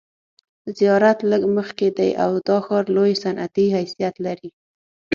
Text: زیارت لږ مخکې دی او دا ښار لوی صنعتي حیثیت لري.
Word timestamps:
زیارت 0.77 1.19
لږ 1.31 1.41
مخکې 1.57 1.87
دی 1.97 2.09
او 2.23 2.31
دا 2.47 2.57
ښار 2.65 2.83
لوی 2.95 3.13
صنعتي 3.23 3.65
حیثیت 3.75 4.15
لري. 4.25 4.49